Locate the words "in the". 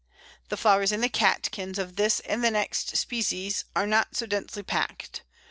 0.91-1.09